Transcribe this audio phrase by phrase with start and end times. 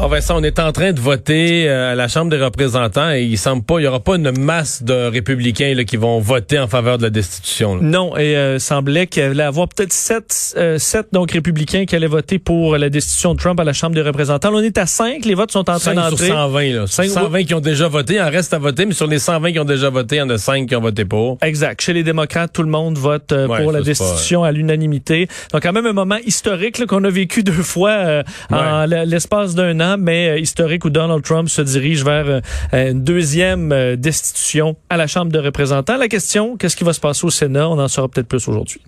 [0.00, 3.22] Oh Vincent, on est en train de voter euh, à la Chambre des représentants et
[3.22, 6.58] il semble pas, il y aura pas une masse de républicains là, qui vont voter
[6.58, 7.76] en faveur de la destitution.
[7.76, 7.80] là.
[7.82, 12.08] Non, et euh, semblait qu'il allait avoir peut-être sept, euh, sept donc républicains qui allaient
[12.08, 14.50] voter pour la destitution de Trump à la Chambre des représentants.
[14.50, 16.26] Là, on est à cinq, les votes sont en train 5 sur d'entrer.
[16.26, 16.86] 120, là.
[16.88, 19.60] 120 qui ont déjà voté, il en reste à voter, mais sur les 120 qui
[19.60, 21.38] ont déjà voté, il y en a 5 qui ont voté pour.
[21.40, 21.80] Exact.
[21.80, 25.28] Chez les démocrates, tout le monde vote euh, Ouais, pour la destitution à l'unanimité.
[25.52, 29.54] Donc, quand même un moment historique qu'on a vécu deux fois euh, en l- l'espace
[29.54, 32.40] d'un an, mais euh, historique où Donald Trump se dirige vers euh,
[32.72, 35.96] une deuxième euh, destitution à la Chambre de représentants.
[35.96, 37.68] La question, qu'est-ce qui va se passer au Sénat?
[37.68, 38.80] On en saura peut-être plus aujourd'hui.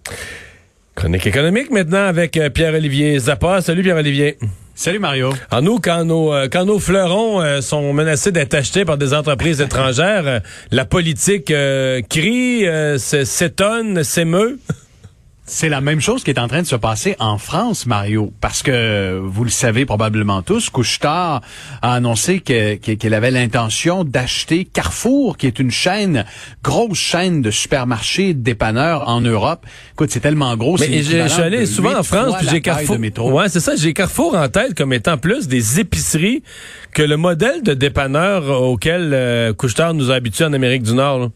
[0.95, 3.60] Chronique économique maintenant avec euh, Pierre-Olivier Zappa.
[3.60, 4.38] Salut Pierre-Olivier.
[4.74, 5.32] Salut Mario.
[5.51, 9.15] En nous, quand nos, euh, quand nos fleurons euh, sont menacés d'être achetés par des
[9.15, 10.40] entreprises étrangères, euh,
[10.70, 14.59] la politique euh, crie, euh, s'étonne, s'émeut.
[15.48, 18.64] C'est la même chose qui est en train de se passer en France, Mario, parce
[18.64, 21.40] que vous le savez probablement tous, Couchetard
[21.82, 26.24] a annoncé que- que- qu'elle avait l'intention d'acheter Carrefour, qui est une chaîne,
[26.64, 29.64] grosse chaîne de supermarchés, de dépanneurs en Europe.
[29.92, 30.78] Écoute, c'est tellement gros.
[30.78, 32.96] Mais je suis allé souvent en France, puis j'ai Carrefour.
[33.32, 33.76] Ouais, c'est ça.
[33.76, 36.42] J'ai Carrefour en tête comme étant plus des épiceries
[36.92, 41.18] que le modèle de dépanneur auquel euh, Couche-Tard nous a habitués en Amérique du Nord.
[41.20, 41.28] là.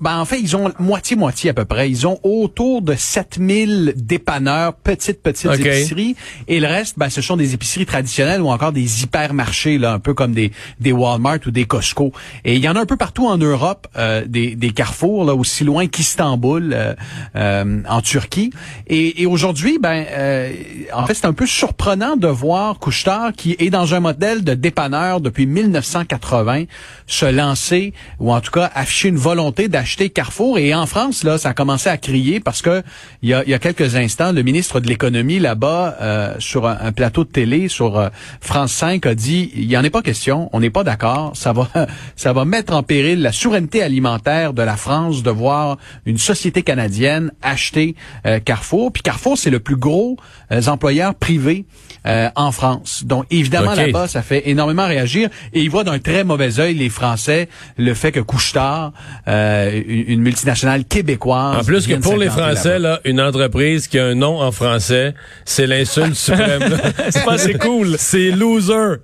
[0.00, 1.90] Ben, en fait, ils ont moitié-moitié à peu près.
[1.90, 6.14] Ils ont autour de 7000 dépanneurs, petites, petites épiceries.
[6.46, 9.98] Et le reste, ben, ce sont des épiceries traditionnelles ou encore des hypermarchés, là, un
[9.98, 12.12] peu comme des, des Walmart ou des Costco.
[12.44, 15.34] Et il y en a un peu partout en Europe, euh, des, des carrefours, là,
[15.34, 16.94] aussi loin qu'Istanbul, euh,
[17.34, 18.50] euh, en Turquie.
[18.86, 20.52] Et, et aujourd'hui, ben, euh,
[20.92, 24.54] en fait, c'est un peu surprenant de voir Couchetard, qui est dans un modèle de
[24.54, 26.64] dépanneur depuis 1980,
[27.08, 30.58] se lancer, ou en tout cas afficher une volonté d'acheter Carrefour.
[30.58, 32.82] Et en France, là, ça a commencé à crier parce que
[33.22, 36.66] il y a, il y a quelques instants, le ministre de l'économie là-bas, euh, sur
[36.66, 38.08] un, un plateau de télé, sur euh,
[38.40, 41.52] France 5, a dit, il y en est pas question, on n'est pas d'accord, ça
[41.52, 41.68] va,
[42.16, 46.62] ça va mettre en péril la souveraineté alimentaire de la France de voir une société
[46.62, 47.94] canadienne acheter
[48.26, 48.92] euh, Carrefour.
[48.92, 50.16] Puis Carrefour, c'est le plus gros
[50.52, 51.64] euh, employeur privé
[52.06, 53.04] euh, en France.
[53.04, 56.88] Donc évidemment là-bas, ça fait énormément réagir et ils voient d'un très mauvais œil les
[56.88, 58.92] Français le fait que Couchetard,
[59.26, 64.06] euh, une multinationale québécoise, En plus que pour les Français, là, une entreprise qui a
[64.06, 66.62] un nom en français, c'est l'insulte suprême.
[67.10, 67.94] C'est pas assez cool.
[67.98, 68.96] C'est loser.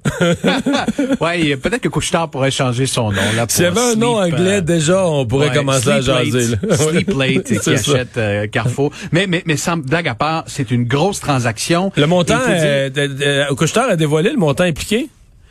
[1.21, 3.47] ouais, peut-être que Couchetard pourrait changer son nom là.
[3.49, 6.57] S'il y avait un nom anglais, euh, déjà, on pourrait Ouais, commencer à jaser.
[6.69, 6.77] Là.
[6.77, 7.93] Sleep Late qui C'est ça.
[7.93, 8.91] achète euh, Carrefour.
[9.13, 11.93] Mais, mais, mais sans blague à part, c'est une grosse transaction.
[11.97, 15.09] Le montant, euh, Couche-Tard a dévoilé le montant impliqué?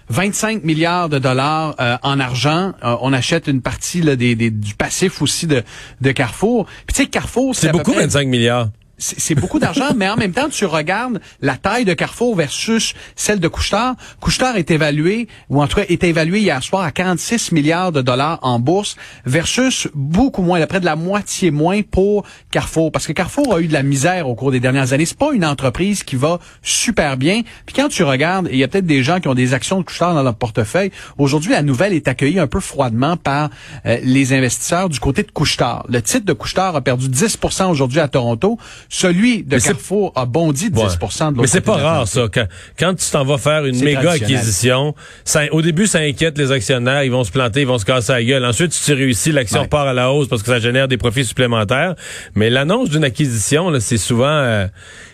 [0.09, 2.73] 25 milliards de dollars euh, en argent.
[2.83, 5.63] Euh, on achète une partie là, des, des- du passif aussi de,
[6.01, 6.65] de Carrefour.
[6.85, 8.69] Puis tu sais, Carrefour, c'est beaucoup, près- 25 milliards.
[9.03, 13.39] C'est beaucoup d'argent, mais en même temps, tu regardes la taille de Carrefour versus celle
[13.39, 13.95] de Couchetard.
[14.21, 18.01] Couchetard est évalué, ou en tout cas est évalué hier soir à 46 milliards de
[18.01, 22.91] dollars en bourse versus beaucoup moins, à près de la moitié moins pour Carrefour.
[22.91, 25.05] Parce que Carrefour a eu de la misère au cours des dernières années.
[25.05, 27.41] C'est pas une entreprise qui va super bien.
[27.65, 29.83] Puis quand tu regardes, il y a peut-être des gens qui ont des actions de
[29.83, 30.91] Couchetard dans leur portefeuille.
[31.17, 33.49] Aujourd'hui, la nouvelle est accueillie un peu froidement par
[33.85, 35.85] euh, les investisseurs du côté de Couchetard.
[35.89, 38.57] Le titre de Couchetard a perdu 10% aujourd'hui à Toronto.
[38.95, 40.87] Celui de Mais Carrefour a bondi de 10 Ouais.
[40.87, 42.27] de l'autre Mais c'est pas de rare, ça.
[42.31, 42.45] Quand,
[42.77, 44.93] quand tu t'en vas faire une méga acquisition,
[45.25, 47.03] ça, au début, ça inquiète les actionnaires.
[47.03, 48.45] Ils vont se planter, ils vont se casser la gueule.
[48.45, 49.67] Ensuite, si tu réussis, l'action Ouais.
[49.67, 51.95] part à la hausse parce que ça génère des profits supplémentaires.
[52.35, 54.67] Mais l'annonce d'une acquisition, c'est souvent, euh,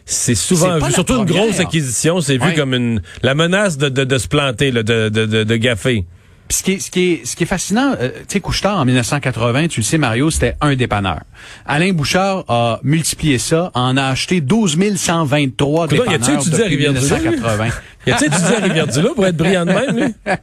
[0.06, 0.94] c'est souvent C'est pas vu.
[0.94, 2.56] Surtout une grosse acquisition, c'est vu Ouais.
[2.56, 6.04] comme une, la menace de, de, de se planter, là, de, de, de, de gaffer.
[6.50, 8.80] Puis ce qui est, ce qui est, ce qui est fascinant, euh, tu sais, Couchetard,
[8.80, 11.20] en 1980, tu le sais, Mario, c'était un dépanneur.
[11.68, 16.64] Alain Bouchard a multiplié ça, en a acheté 12 123 Coudonc, y dépanneurs a-tu étudié
[16.64, 17.30] à depuis Rivière-du-Loup, lui?
[17.30, 17.68] 1980.
[18.10, 20.14] Y a-t-il étudié à Rivière-du-Loup pour être brillant de même, lui?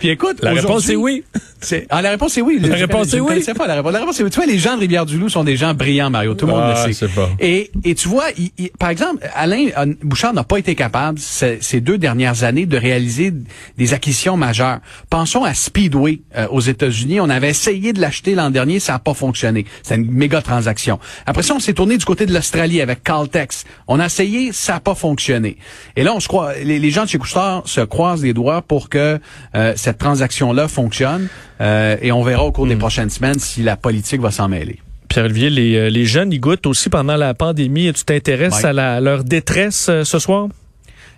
[0.00, 1.24] Puis écoute, La réponse est oui.
[1.60, 2.58] C'est- ah, la réponse est oui.
[2.60, 3.40] La réponse est oui.
[3.56, 3.92] pas la réponse.
[3.92, 4.30] La réponse est oui.
[4.30, 6.34] Tu vois, les gens de Rivière-du-Loup sont des gens brillants, Mario.
[6.34, 7.06] Tout le monde Ah, le je sait.
[7.38, 11.18] Et, et tu vois, il- il- par exemple, Alain euh, Bouchard n'a pas été capable
[11.20, 13.32] ces, ces deux dernières années de réaliser
[13.78, 14.78] des acquisitions majeures.
[15.08, 17.20] Pensons à Speedway euh, aux États-Unis.
[17.20, 19.64] On avait essayé de l'acheter l'an dernier, ça n'a pas fonctionné.
[19.84, 20.98] C'est une méga transaction.
[21.26, 23.64] Après ça, on s'est tourné du côté de l'Australie avec Caltex.
[23.86, 25.58] On a essayé, ça n'a pas fonctionné.
[25.94, 28.62] Et là, on se croit, les, les gens de chez Couchetard se croisent les doigts
[28.62, 29.18] pour que
[29.54, 31.28] euh, cette transaction-là fonctionne.
[31.60, 34.78] Euh, et on verra au cours des prochaines semaines si la politique va s'en mêler.
[35.08, 37.92] Pierre-Olivier, les, euh, les jeunes, ils goûtent aussi pendant la pandémie.
[37.92, 40.48] Tu t'intéresses à la- leur détresse euh, ce soir?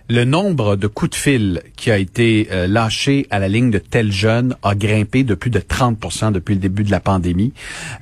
[0.09, 3.79] Le nombre de coups de fil qui a été euh, lâché à la ligne de
[3.79, 7.55] tels jeunes a grimpé de plus de 30 depuis le début de la pandémie.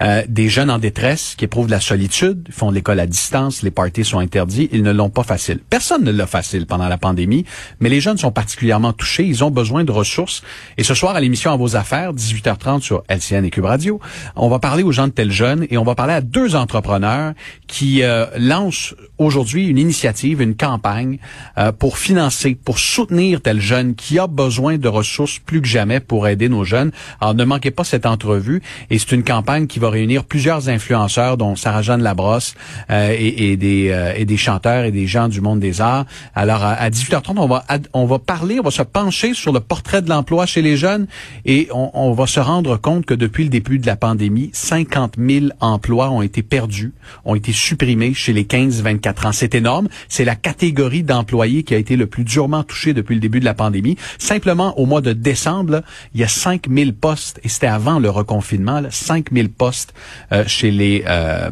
[0.02, 3.70] Euh, des jeunes en détresse qui éprouvent de la solitude, font l'école à distance, les
[3.70, 5.60] parties sont interdits, ils ne l'ont pas facile.
[5.70, 7.44] Personne ne l'a facile pendant la pandémie,
[7.78, 10.42] mais les jeunes sont particulièrement touchés, ils ont besoin de ressources.
[10.78, 14.00] Et ce soir, à l'émission À vos affaires, 18h30 sur LCN et Cube Radio,
[14.34, 17.34] on va parler aux gens de tels jeunes et on va parler à deux entrepreneurs
[17.68, 21.18] qui euh, lancent aujourd'hui une initiative, une campagne
[21.58, 26.00] euh, pour financer, pour soutenir tel jeune qui a besoin de ressources plus que jamais
[26.00, 26.90] pour aider nos jeunes.
[27.20, 31.36] Alors ne manquez pas cette entrevue et c'est une campagne qui va réunir plusieurs influenceurs
[31.36, 32.54] dont Sarah-Jeanne Labrosse
[32.88, 36.06] euh, et, et, des, euh, et des chanteurs et des gens du monde des arts.
[36.34, 37.62] Alors à, 18h30, on va,
[37.92, 41.06] on va parler, on va se pencher sur le portrait de l'emploi chez les jeunes
[41.44, 45.16] et on, on va se rendre compte que depuis le début de la pandémie, 50
[45.18, 46.94] 000 emplois ont été perdus,
[47.26, 49.32] ont été supprimés chez les 15-24 ans.
[49.32, 49.88] C'est énorme.
[50.08, 53.44] C'est la catégorie d'employés qui a été le plus durement touchée depuis le début de
[53.44, 53.96] la pandémie.
[54.18, 55.82] Simplement, au mois de décembre,
[56.14, 59.92] il y a 5000 postes, et c'était avant le reconfinement, là, 5000 postes
[60.32, 61.50] euh, chez les, euh,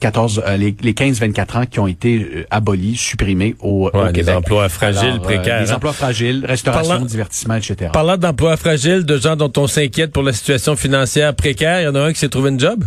[0.00, 4.12] 14, euh, euh, les, les 15-24 ans qui ont été abolis, supprimés au, ouais, au
[4.12, 5.62] des emplois fragiles, précaires.
[5.62, 5.76] des hein.
[5.76, 7.90] emplois fragiles, restauration, Parlant, divertissement, etc.
[7.92, 11.88] Parlant d'emplois fragiles, de gens dont on s'inquiète pour la situation financière précaire, il y
[11.88, 12.84] en a un qui s'est trouvé une job?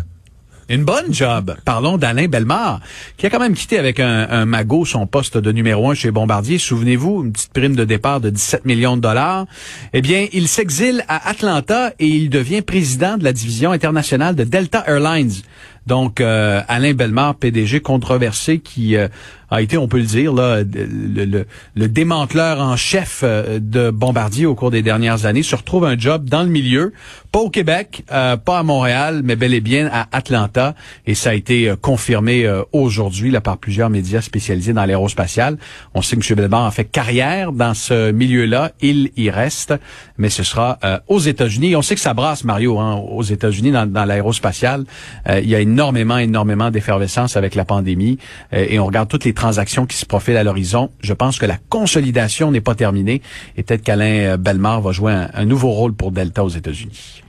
[0.69, 1.55] Une bonne job.
[1.65, 2.79] Parlons d'Alain Bellemare,
[3.17, 6.59] qui a quand même quitté avec un, magot son poste de numéro un chez Bombardier.
[6.59, 9.47] Souvenez-vous, une petite prime de départ de 17 millions de dollars.
[9.93, 14.43] Eh bien, il s'exile à Atlanta et il devient président de la division internationale de
[14.43, 15.41] Delta Airlines.
[15.87, 19.07] Donc, euh, Alain Bellemare, PDG controversé, qui euh,
[19.51, 23.89] a été, on peut le dire, là, le, le, le démanteleur en chef euh, de
[23.91, 26.93] Bombardier au cours des dernières années, se retrouve un job dans le milieu,
[27.31, 30.75] pas au Québec, euh, pas à Montréal, mais bel et bien à Atlanta.
[31.05, 35.57] Et ça a été confirmé aujourd'hui là par plusieurs médias spécialisés dans l'aérospatial.
[35.93, 36.37] On sait que M.
[36.37, 38.71] Bellemare a fait carrière dans ce milieu-là.
[38.81, 39.73] Il y reste,
[40.17, 41.75] mais ce sera aux États-Unis.
[41.75, 44.85] On sait que ça brasse, Mario, hein, aux États-Unis dans, dans l'aérospatial.
[45.27, 48.17] il y a énormément, énormément d'effervescence avec la pandémie
[48.53, 50.91] euh, et on regarde toutes les transactions qui se profilent à l'horizon.
[51.01, 53.21] Je pense que la consolidation n'est pas terminée
[53.57, 57.23] et peut-être qu'Alain euh, Belmar va jouer un, un nouveau rôle pour Delta aux États-Unis.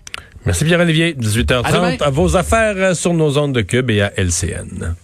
[0.44, 1.14] Merci Pierre-Olivier.
[1.14, 2.02] 18h30.
[2.02, 4.94] À, à vos affaires euh, sur nos ondes de Cube et à LCN.